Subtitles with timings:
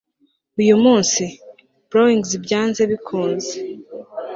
[0.61, 1.23] uyu munsi,
[1.89, 3.53] brownings byanze bikunze